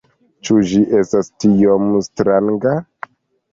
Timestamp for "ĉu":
0.47-0.55